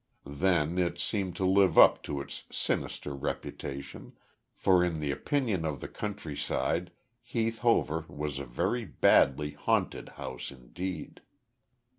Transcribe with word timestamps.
Then 0.25 0.79
it 0.79 0.99
seemed 0.99 1.35
to 1.35 1.45
live 1.45 1.77
up 1.77 2.01
to 2.09 2.21
its 2.21 2.45
sinister 2.51 3.13
reputation, 3.13 4.13
for 4.55 4.83
in 4.83 4.99
the 4.99 5.11
opinion 5.11 5.63
of 5.63 5.79
the 5.79 5.87
countryside 5.87 6.91
Heath 7.21 7.59
Hover 7.59 8.05
was 8.07 8.39
a 8.39 8.45
very 8.45 8.83
badly 8.83 9.51
haunted 9.51 10.09
house 10.17 10.49
indeed. 10.49 11.21